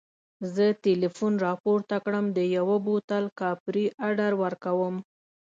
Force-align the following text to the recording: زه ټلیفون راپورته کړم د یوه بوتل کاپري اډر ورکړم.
زه 0.53 0.65
ټلیفون 0.83 1.33
راپورته 1.47 1.95
کړم 2.05 2.25
د 2.37 2.39
یوه 2.57 2.77
بوتل 2.85 3.23
کاپري 3.39 3.85
اډر 4.07 4.31
ورکړم. 4.43 4.95